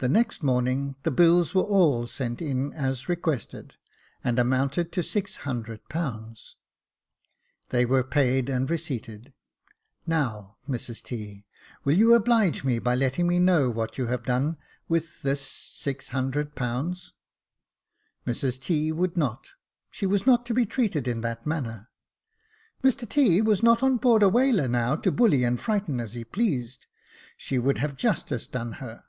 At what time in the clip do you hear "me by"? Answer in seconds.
12.62-12.94